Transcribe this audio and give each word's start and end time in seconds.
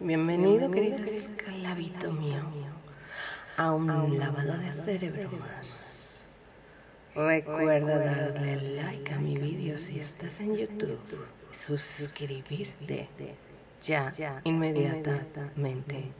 Bienvenido, 0.00 0.70
querido 0.70 1.02
esclavito 1.04 2.12
mío, 2.12 2.40
a 3.56 3.72
un 3.72 4.16
lavado 4.16 4.56
de 4.56 4.72
cerebro 4.72 5.28
más. 5.32 6.20
Recuerda 7.16 7.98
darle 7.98 8.76
like 8.80 9.12
a 9.12 9.18
mi 9.18 9.36
vídeo 9.36 9.76
si 9.76 9.98
estás 9.98 10.38
en 10.38 10.56
YouTube 10.56 11.00
y 11.50 11.54
suscribirte 11.54 13.08
ya 13.82 14.14
inmediatamente. 14.44 16.12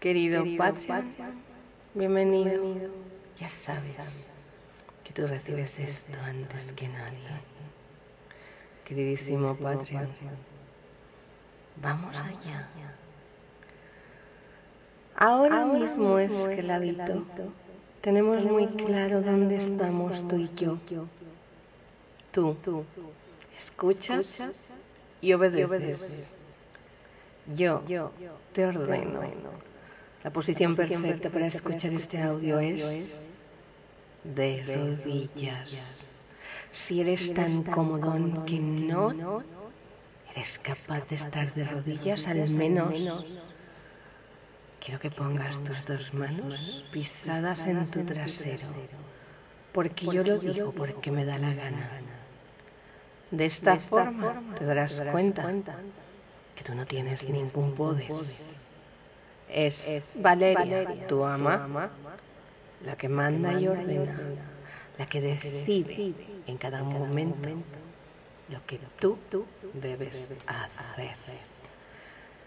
Querido 0.00 0.44
Patreon, 0.58 1.12
bienvenido. 1.94 2.90
Ya 3.38 3.48
sabes 3.48 4.28
que 5.04 5.12
tú 5.12 5.28
recibes 5.28 5.78
esto 5.78 6.18
antes 6.24 6.72
que 6.72 6.88
nadie. 6.88 7.20
Queridísimo 8.84 9.56
Patreon, 9.56 10.08
vamos 11.76 12.16
allá. 12.20 12.68
Ahora 15.16 15.64
mismo, 15.64 16.18
esclavito, 16.18 17.24
tenemos 18.00 18.44
muy 18.44 18.66
claro 18.66 19.22
dónde 19.22 19.56
estamos 19.56 20.26
tú 20.26 20.36
y 20.36 20.50
yo. 20.54 20.78
Tú 22.32 22.56
escuchas 23.56 24.48
y 25.20 25.32
obedeces. 25.32 26.34
Yo 27.54 27.82
te 28.52 28.66
ordeno. 28.66 29.20
La 30.24 30.30
posición 30.30 30.74
perfecta 30.76 31.30
para 31.30 31.46
escuchar 31.46 31.92
este 31.92 32.20
audio 32.20 32.58
es 32.58 33.10
de 34.24 34.64
rodillas. 34.64 36.06
Si 36.70 37.00
eres 37.00 37.34
tan 37.34 37.62
cómodo 37.64 38.44
que 38.44 38.58
no 38.58 39.42
eres 40.34 40.58
capaz 40.58 41.06
de 41.08 41.16
estar 41.16 41.52
de 41.52 41.64
rodillas, 41.64 42.26
al 42.26 42.48
menos 42.48 43.24
quiero 44.80 44.98
que 44.98 45.10
pongas 45.10 45.62
tus 45.62 45.84
dos 45.86 46.14
manos 46.14 46.84
pisadas 46.92 47.66
en 47.66 47.86
tu 47.86 48.04
trasero, 48.04 48.66
porque 49.72 50.06
yo 50.06 50.24
lo 50.24 50.38
digo 50.38 50.72
porque 50.72 51.10
me 51.10 51.24
da 51.24 51.38
la 51.38 51.52
gana. 51.54 51.90
De 53.30 53.46
esta 53.46 53.76
forma 53.78 54.42
te 54.58 54.64
darás 54.64 55.02
cuenta 55.10 55.46
que 56.54 56.64
tú 56.64 56.74
no 56.74 56.86
tienes 56.86 57.28
ningún 57.28 57.74
poder. 57.74 58.10
Es 59.48 60.12
Valeria, 60.16 61.06
tu 61.06 61.24
ama, 61.24 61.90
la 62.84 62.96
que 62.96 63.08
manda 63.08 63.60
y 63.60 63.68
ordena, 63.68 64.18
la 64.98 65.06
que 65.06 65.20
decide 65.20 66.14
en 66.46 66.56
cada 66.56 66.82
momento 66.82 67.48
lo 68.52 68.64
que 68.66 68.78
tú 69.00 69.18
debes 69.72 70.30
hacer. 70.46 71.16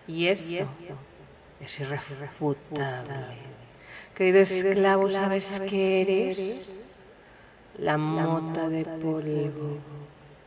Y 0.08 0.28
eso 0.28 0.66
es 1.60 1.80
irrefutable. 1.80 3.38
Querido 4.14 4.40
esclavo, 4.40 5.10
¿sabes 5.10 5.62
qué 5.68 6.02
eres? 6.02 6.72
La 7.80 7.98
mota 7.98 8.70
de 8.70 8.86
polvo 8.86 9.80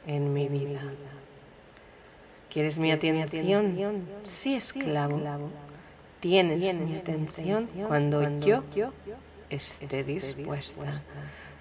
en 0.06 0.32
mi 0.32 0.48
vida. 0.48 0.80
¿Quieres 2.50 2.78
mi 2.78 2.90
atención? 2.92 3.76
Sí, 4.22 4.54
esclavo. 4.54 5.20
Tienes 6.20 6.74
mi 6.76 6.96
atención 6.96 7.68
cuando 7.86 8.22
yo 8.38 8.62
esté 9.50 10.04
dispuesta. 10.04 11.02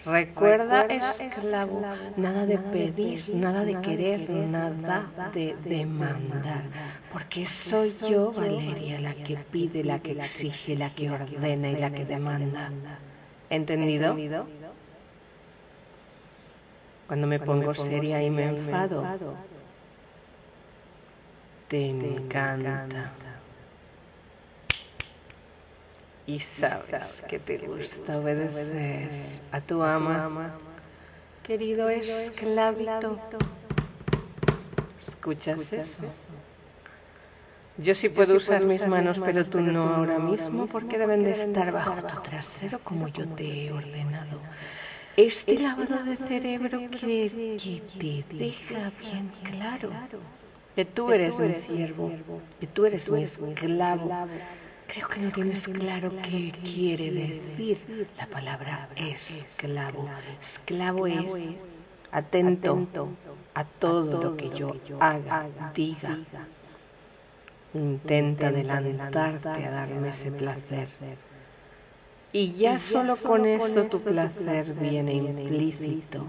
Recuerda, 0.05 0.85
esclavo, 0.85 1.81
nada 2.15 2.45
de 2.45 2.57
pedir, 2.57 3.23
nada 3.33 3.65
de 3.65 3.81
querer, 3.81 4.29
nada 4.29 5.11
de 5.33 5.55
demandar, 5.63 6.63
porque 7.11 7.45
soy 7.45 7.93
yo, 8.09 8.31
Valeria, 8.31 8.99
la 8.99 9.13
que 9.15 9.35
pide, 9.35 9.83
la 9.83 9.99
que 9.99 10.13
exige, 10.13 10.77
la 10.77 10.89
que 10.91 11.11
ordena 11.11 11.69
y 11.69 11.75
la 11.75 11.91
que 11.91 12.05
demanda. 12.05 12.71
¿Entendido? 13.49 14.17
Cuando 17.07 17.27
me 17.27 17.39
pongo 17.39 17.73
seria 17.73 18.21
y 18.21 18.30
me 18.30 18.49
enfado, 18.49 19.03
te 21.67 21.89
encanta. 21.89 22.87
Y 26.27 26.39
sabes 26.39 27.23
que 27.27 27.39
te 27.39 27.58
gusta 27.58 28.17
obedecer 28.17 29.10
a 29.54 29.61
tu 29.61 29.82
ama. 29.82 30.52
Querido 31.42 31.88
esclavito, 31.88 33.17
¿escuchas 34.99 35.71
eso? 35.71 36.04
Yo 37.77 37.95
sí 37.95 38.10
puedo 38.10 38.36
usar 38.36 38.61
mis 38.64 38.86
manos, 38.86 39.21
pero 39.21 39.45
tú 39.45 39.61
no 39.61 39.95
ahora 39.95 40.20
mismo, 40.20 40.67
porque 40.67 40.98
deben 40.98 41.23
de 41.23 41.32
estar 41.32 41.71
bajo 41.71 42.04
tu 42.04 42.21
trasero 42.21 42.80
como 42.80 43.08
yo 43.08 43.26
te 43.30 43.67
he 43.67 43.71
ordenado. 43.71 44.42
Este 45.16 45.58
lavado 45.58 46.04
de 46.04 46.17
cerebro 46.17 46.82
que, 46.92 47.58
que 47.58 48.23
te 48.27 48.36
deja 48.36 48.92
bien 48.99 49.32
claro. 49.43 49.92
que 50.76 50.83
tú 50.83 51.14
eres 51.14 51.39
mi 51.39 51.54
siervo, 51.54 52.11
que 52.60 52.67
tú 52.67 52.86
eres 52.86 53.10
mi 53.10 53.23
esclavo. 53.23 54.27
Creo 54.87 55.08
que 55.09 55.20
no 55.20 55.31
tienes 55.31 55.67
claro 55.67 56.11
qué 56.23 56.53
quiere 56.64 57.11
decir 57.11 58.08
la 58.17 58.25
palabra 58.27 58.89
esclavo. 58.95 60.08
Esclavo 60.39 61.08
es 61.08 61.49
atento 62.11 62.87
a 63.53 63.65
todo 63.65 64.21
lo 64.21 64.37
que 64.37 64.49
yo 64.49 64.75
haga, 64.99 65.48
diga. 65.73 66.20
Intenta 67.73 68.48
adelantarte 68.48 69.65
a 69.65 69.71
darme 69.71 70.09
ese 70.09 70.31
placer. 70.31 70.87
Y 72.31 72.54
ya 72.54 72.77
solo 72.77 73.17
con 73.17 73.45
eso 73.45 73.86
tu 73.86 74.02
placer 74.02 74.73
viene 74.73 75.14
implícito. 75.14 76.25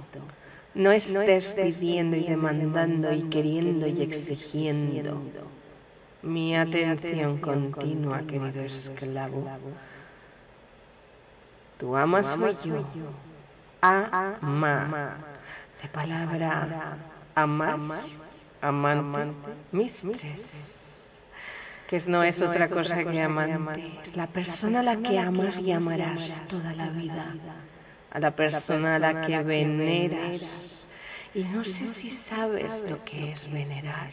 No 0.74 0.90
estés 0.92 1.54
pidiendo 1.54 2.16
y 2.16 2.24
demandando 2.24 3.12
y 3.12 3.22
queriendo 3.22 3.86
y 3.86 4.02
exigiendo. 4.02 5.22
Mi 6.22 6.56
atención 6.56 7.38
continua, 7.38 8.22
querido 8.26 8.62
esclavo. 8.62 9.48
Tu 11.78 11.96
ama 11.96 12.22
soy 12.22 12.56
yo. 12.64 12.84
Ama. 13.80 15.16
De 15.80 15.88
palabra 15.88 16.98
amar, 17.42 17.78
amante, 18.60 19.32
mistress. 19.72 21.18
Que 21.86 22.00
no 22.06 22.22
es 22.22 22.40
otra 22.42 22.68
cosa 22.68 23.04
que 23.04 23.22
amante. 23.22 23.98
Es 24.02 24.16
la 24.16 24.26
persona 24.26 24.80
a 24.80 24.82
la 24.82 24.96
que 24.96 25.18
amas 25.18 25.58
y 25.58 25.72
amarás 25.72 26.42
toda 26.48 26.74
la 26.74 26.88
vida. 26.90 27.34
A 28.10 28.18
la 28.18 28.30
persona 28.32 28.96
a 28.96 28.98
la 28.98 29.22
que 29.22 29.42
veneras. 29.42 30.77
Y 31.34 31.44
no 31.44 31.64
sé 31.64 31.86
si 31.86 32.10
sabes 32.10 32.84
lo 32.88 32.98
que 33.04 33.32
es 33.32 33.50
venerar 33.50 34.10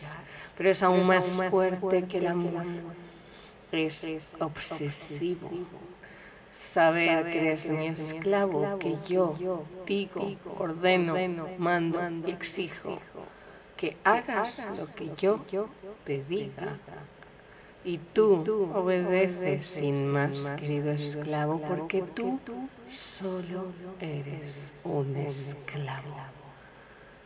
pero 0.57 0.69
es 0.69 0.83
aún 0.83 1.05
más 1.05 1.25
fuerte 1.49 2.05
que 2.05 2.17
el 2.19 2.27
amor. 2.27 2.65
Es 3.71 4.05
obsesivo. 4.39 5.49
Saber 6.51 7.25
que 7.25 7.39
eres 7.39 7.69
mi 7.69 7.87
esclavo, 7.87 8.79
que 8.79 8.95
yo 9.07 9.35
digo, 9.85 10.37
ordeno, 10.57 11.15
mando 11.57 11.99
y 12.25 12.31
exijo 12.31 12.99
que 13.75 13.97
hagas 14.05 14.65
lo 14.77 14.87
que 14.95 15.11
yo 15.17 15.41
te 16.05 16.23
diga. 16.23 16.77
Y 17.83 17.97
tú 17.97 18.71
obedeces 18.73 19.67
sin 19.67 20.07
más, 20.07 20.49
querido 20.51 20.91
esclavo, 20.91 21.59
porque 21.59 22.01
tú 22.01 22.39
solo 22.89 23.73
eres 23.99 24.73
un 24.85 25.17
esclavo. 25.17 26.44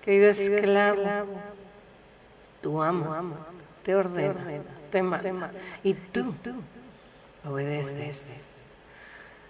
Querido 0.04 0.30
esclavo, 0.30 1.04
tu 2.62 2.82
amo 2.82 3.36
te 3.84 3.96
ordena, 3.96 4.46
te 4.92 5.02
manda, 5.02 5.52
y 5.84 5.94
tú 5.94 6.36
obedeces. 7.46 8.76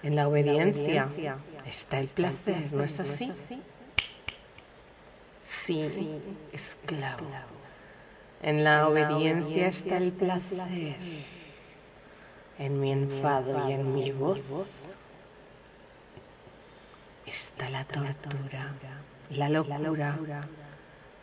En 0.02 0.16
la 0.16 0.28
obediencia 0.28 1.10
está 1.66 2.00
el 2.00 2.08
placer, 2.08 2.72
¿no 2.72 2.84
es 2.84 3.00
así? 3.00 3.34
Sí, 5.42 6.22
esclavo. 6.54 7.26
En 8.42 8.64
la 8.64 8.88
obediencia 8.88 9.68
está 9.68 9.98
el 9.98 10.14
placer. 10.14 10.96
En 12.58 12.80
mi 12.80 12.92
enfado 12.92 13.70
y 13.70 13.74
en 13.74 13.94
mi 13.94 14.12
voz 14.12 14.42
está 17.26 17.70
la 17.70 17.84
tortura, 17.84 18.74
la 19.32 19.50
locura. 19.50 20.18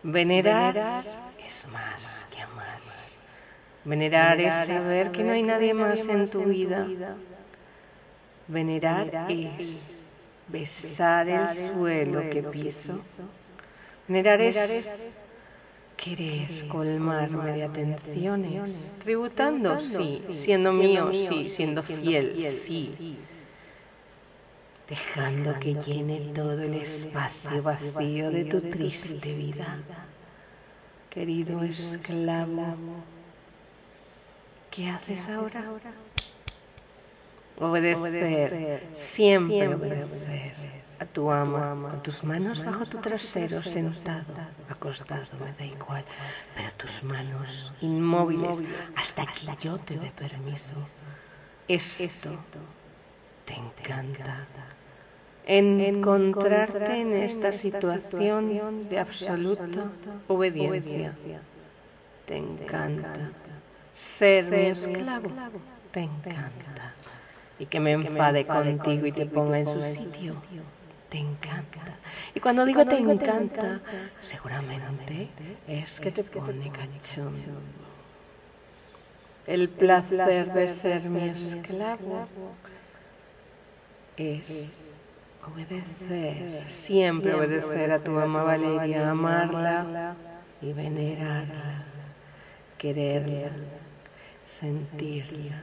Venerar 0.02 1.04
es 1.44 1.66
más 1.68 2.26
que 2.30 2.40
amar. 2.42 2.78
Venerar 3.84 4.40
es 4.40 4.66
saber 4.66 5.10
que 5.10 5.22
no 5.24 5.32
hay 5.32 5.42
nadie 5.42 5.74
más 5.74 6.06
en 6.06 6.28
tu 6.28 6.44
vida. 6.44 6.86
Venerar 8.48 9.26
es 9.30 9.96
besar 10.48 11.28
el 11.28 11.54
suelo 11.54 12.30
que 12.30 12.42
piso. 12.42 12.98
Venerar 14.06 14.40
es 14.40 14.88
querer 15.96 16.68
colmarme 16.68 17.52
de 17.52 17.64
atenciones, 17.64 18.96
tributando, 19.02 19.78
sí, 19.78 20.22
siendo 20.30 20.72
mío, 20.72 21.12
sí, 21.12 21.48
siendo 21.48 21.82
fiel, 21.82 22.44
sí, 22.44 23.18
dejando 24.88 25.58
que 25.58 25.74
llene 25.74 26.32
todo 26.34 26.60
el 26.62 26.74
espacio 26.74 27.62
vacío 27.62 28.30
de 28.30 28.44
tu 28.44 28.60
triste 28.60 29.34
vida. 29.34 29.78
Querido 31.10 31.62
esclavo, 31.62 32.76
¿qué 34.70 34.88
haces 34.88 35.28
ahora? 35.28 35.64
Obedecer, 37.58 38.86
siempre 38.92 39.74
obedecer 39.74 40.54
a 40.98 41.06
tu 41.06 41.30
amo, 41.30 41.88
con 41.88 42.02
tus 42.02 42.22
manos 42.22 42.64
bajo 42.64 42.84
tu 42.84 42.98
trasero, 42.98 43.62
sentado, 43.62 44.24
acostado, 44.68 45.36
me 45.42 45.52
da 45.52 45.64
igual, 45.64 46.04
pero 46.54 46.70
tus 46.76 47.02
manos 47.02 47.72
inmóviles 47.80 48.62
hasta 48.94 49.26
que 49.26 49.46
yo 49.60 49.78
te 49.78 49.96
dé 49.96 50.10
permiso. 50.10 50.74
Esto 51.66 52.38
te 53.44 53.54
encanta. 53.54 54.46
Encontrarte 55.46 57.00
en 57.00 57.12
esta 57.12 57.52
situación 57.52 58.88
de 58.88 58.98
absoluta 58.98 59.90
obediencia. 60.26 61.14
Te 62.26 62.36
encanta. 62.36 63.30
Ser 63.94 64.44
mi 64.50 64.66
esclavo. 64.66 65.30
Te 65.92 66.00
encanta 66.00 66.94
y 67.58 67.66
que 67.66 67.80
me 67.80 67.92
enfade 67.92 68.46
contigo 68.46 69.06
y 69.06 69.12
te 69.12 69.26
ponga 69.26 69.58
en 69.58 69.66
su 69.66 69.80
sitio. 69.80 70.34
Te 71.08 71.18
encanta. 71.18 71.96
Y 72.34 72.40
cuando 72.40 72.64
digo 72.64 72.84
te 72.84 72.98
encanta, 72.98 73.80
seguramente 74.20 75.28
es 75.66 76.00
que 76.00 76.10
te 76.10 76.24
pone 76.24 76.70
cachondo. 76.70 77.60
El 79.46 79.68
placer 79.68 80.52
de 80.52 80.68
ser 80.68 81.02
mi 81.02 81.28
esclavo 81.28 82.26
es 84.16 84.78
obedecer, 85.52 86.64
siempre 86.68 87.34
obedecer 87.34 87.90
a 87.90 87.98
tu 88.02 88.10
mamá 88.10 88.42
Valeria, 88.42 89.10
amarla 89.10 90.16
y 90.60 90.72
venerarla, 90.72 91.84
quererla, 92.78 93.50
sentirla 94.44 95.62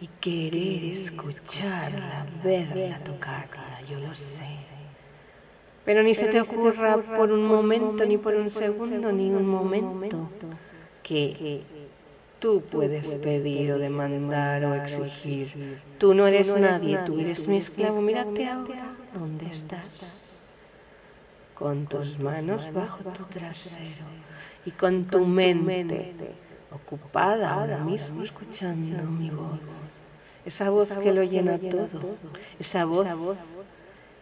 y 0.00 0.08
querer 0.20 0.92
escucharla, 0.92 2.26
verla, 2.42 2.98
tocarla, 3.04 3.80
yo 3.88 3.98
lo 4.00 4.14
sé. 4.14 4.44
Pero 5.84 6.02
ni 6.02 6.14
se 6.14 6.28
te 6.28 6.40
ocurra 6.40 6.96
por 7.16 7.30
un 7.30 7.46
momento, 7.46 8.04
ni 8.06 8.16
por 8.16 8.34
un 8.34 8.50
segundo, 8.50 9.12
ni 9.12 9.30
un 9.30 9.46
momento 9.46 10.30
que 11.02 11.62
tú 12.38 12.62
puedes 12.62 13.14
pedir 13.16 13.72
o 13.72 13.78
demandar 13.78 14.64
o 14.64 14.74
exigir. 14.74 15.80
Tú 15.98 16.14
no 16.14 16.26
eres 16.26 16.56
nadie, 16.56 16.98
tú 17.06 17.18
eres 17.18 17.48
mi 17.48 17.58
esclavo. 17.58 18.00
Mírate 18.00 18.46
ahora, 18.46 18.94
¿dónde 19.12 19.46
estás? 19.46 19.86
Con 21.54 21.86
tus 21.86 22.18
manos 22.18 22.72
bajo 22.72 23.04
tu 23.12 23.24
trasero 23.24 24.06
y 24.66 24.70
con 24.72 25.04
tu 25.04 25.24
mente 25.24 26.12
ocupada 26.72 27.52
ahora 27.52 27.78
mismo 27.78 28.22
escuchando 28.22 29.04
mi 29.04 29.30
voz. 29.30 30.02
Esa 30.44 30.68
voz 30.70 30.90
que 30.98 31.12
lo 31.12 31.22
llena 31.22 31.58
todo. 31.58 32.16
Esa 32.58 32.84
voz 32.84 33.08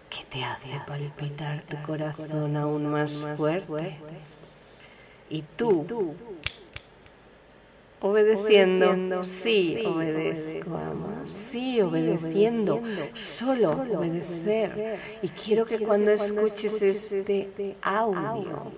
que 0.08 0.24
te 0.30 0.44
hace 0.44 0.68
palpitar 0.86 1.62
tu 1.62 1.80
corazón 1.82 2.56
aún 2.56 2.86
más 2.86 3.12
fuerte. 3.36 3.96
Y 5.30 5.42
tú, 5.56 6.14
obedeciendo, 8.02 9.22
sí 9.24 9.82
obedezco, 9.86 10.76
amo, 10.76 11.22
sí 11.24 11.80
obedeciendo, 11.80 12.82
solo 13.14 13.70
obedecer. 13.70 14.98
Y 15.22 15.28
quiero 15.28 15.64
que 15.64 15.78
cuando 15.78 16.10
escuches 16.10 16.82
este 16.82 17.76
audio, 17.80 18.72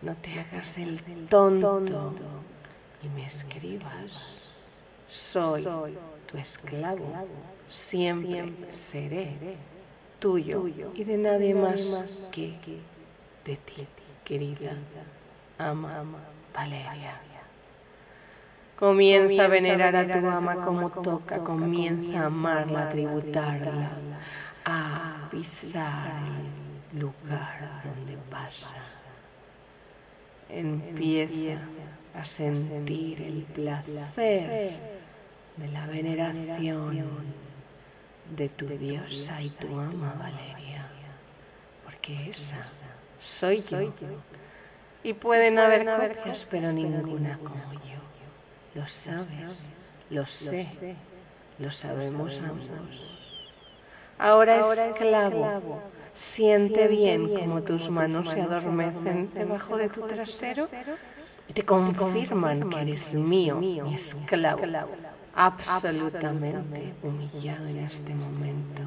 no 0.00 0.14
te 0.16 0.40
hagas 0.40 0.78
el 0.78 1.00
tonto 1.28 2.14
y 3.02 3.08
me 3.08 3.26
escribas. 3.26 4.46
Soy 5.08 5.66
tu 6.30 6.38
esclavo, 6.38 7.12
siempre 7.66 8.52
seré 8.70 9.56
tuyo 10.20 10.66
y 10.94 11.04
de 11.04 11.16
nadie 11.16 11.54
más 11.54 12.04
que 12.30 12.54
de 13.44 13.56
ti, 13.56 13.86
querida 14.24 14.76
ama 15.58 16.04
Valeria. 16.54 17.27
Comienza 18.78 19.44
a 19.44 19.48
venerar 19.48 19.96
a 19.96 20.06
tu 20.06 20.26
ama 20.28 20.64
como 20.64 20.90
toca, 20.90 21.38
comienza 21.38 22.20
a 22.20 22.26
amarla, 22.26 22.84
a 22.84 22.88
tributarla, 22.88 23.90
a 24.64 25.28
pisar 25.30 26.12
el 26.92 27.00
lugar 27.00 27.80
donde 27.82 28.16
pasa 28.30 28.76
empieza 30.48 31.58
a 32.14 32.24
sentir 32.24 33.22
el 33.22 33.42
placer 33.42 34.72
de 35.56 35.68
la 35.68 35.86
veneración 35.86 37.04
de 38.36 38.48
tu 38.48 38.66
diosa 38.66 39.40
y 39.42 39.50
tu 39.50 39.78
ama 39.78 40.14
Valeria, 40.18 40.86
porque 41.84 42.30
esa 42.30 42.64
soy 43.20 43.62
yo. 43.62 43.92
Y 45.02 45.12
pueden 45.14 45.58
haber 45.58 45.86
copias, 45.86 46.46
pero 46.50 46.72
ninguna 46.72 47.38
como 47.38 47.72
yo. 47.72 47.98
Lo 48.74 48.86
sabes, 48.86 49.68
lo 50.10 50.26
sé, 50.26 50.66
lo 51.58 51.70
sabemos 51.70 52.40
ambos. 52.40 53.52
Ahora 54.18 54.60
esclavo 54.60 55.80
Siente 56.18 56.88
bien 56.88 57.32
como 57.32 57.62
tus 57.62 57.90
manos 57.90 58.30
se 58.30 58.40
adormecen 58.40 59.30
debajo 59.32 59.76
de 59.76 59.88
tu 59.88 60.04
trasero 60.04 60.68
y 61.46 61.52
te 61.52 61.64
confirman 61.64 62.68
que 62.68 62.80
eres 62.80 63.14
mío, 63.14 63.54
mi 63.54 63.94
esclavo, 63.94 64.62
absolutamente 65.32 66.92
humillado 67.04 67.68
en 67.68 67.78
este 67.78 68.16
momento. 68.16 68.82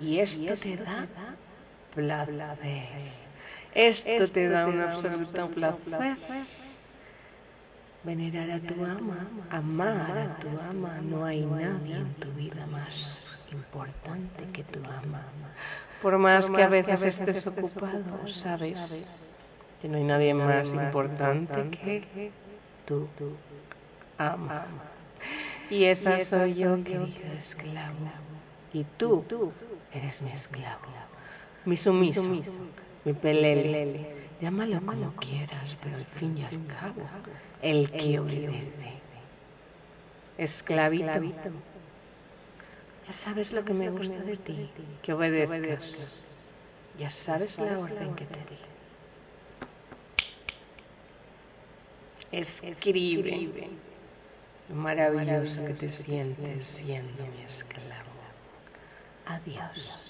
Y 0.00 0.20
esto 0.20 0.56
te 0.56 0.78
da 0.78 1.06
placer. 1.94 2.88
Esto 3.74 4.26
te 4.28 4.48
da 4.48 4.66
un 4.66 4.80
absoluto 4.80 5.48
placer. 5.48 6.16
Venerar 8.02 8.50
a 8.50 8.60
tu 8.60 8.82
ama, 8.82 9.28
amar 9.50 10.16
a 10.16 10.36
tu 10.40 10.48
ama, 10.48 11.00
no 11.02 11.24
hay 11.26 11.44
nadie 11.44 11.96
en 11.96 12.14
tu 12.14 12.32
vida 12.32 12.66
más 12.66 13.28
importante 13.52 14.44
que 14.52 14.64
tu 14.64 14.80
ama. 14.84 15.22
Por 16.00 16.16
más, 16.16 16.48
que 16.48 16.62
a 16.62 16.68
veces, 16.68 17.02
estés 17.02 17.46
ocupado, 17.46 18.26
sabes 18.26 19.04
que 19.82 19.88
no 19.88 19.98
hay 19.98 20.04
nadie 20.04 20.32
más 20.32 20.72
importante 20.72 21.70
que 21.70 22.32
tú. 22.86 23.06
Ama. 24.16 24.64
Y 25.68 25.84
esa 25.84 26.18
soy 26.20 26.54
yo, 26.54 26.82
querido 26.82 27.32
esclavo. 27.38 28.10
Y 28.72 28.84
tú 28.96 29.24
eres 29.92 30.22
mi 30.22 30.30
esclavo, 30.30 30.86
mi 31.66 31.76
sumiso, 31.76 32.30
mi 33.04 33.12
pelele. 33.12 34.20
Llámalo 34.40 34.80
como 34.84 35.14
quieras, 35.16 35.76
pero 35.82 35.96
al 35.96 36.04
fin 36.04 36.38
y 36.38 36.44
al 36.44 36.66
cabo, 36.66 37.02
el 37.60 37.90
que 37.90 38.18
obedece. 38.18 39.00
Esclavito 40.38 41.20
ya 43.10 43.14
sabes 43.14 43.52
lo 43.52 43.64
que 43.64 43.74
me 43.74 43.90
gusta 43.90 44.18
de 44.18 44.36
ti, 44.36 44.70
que 45.02 45.12
obedezcas. 45.12 46.16
Ya 46.96 47.10
sabes 47.10 47.58
la 47.58 47.76
orden 47.76 48.14
que 48.14 48.24
te 48.24 48.38
di. 48.38 48.58
Escribe 52.30 53.68
lo 54.68 54.76
maravilloso 54.76 55.64
que 55.64 55.74
te 55.74 55.90
sientes 55.90 56.64
siendo 56.64 57.26
mi 57.26 57.42
esclavo. 57.42 58.14
Adiós. 59.26 60.09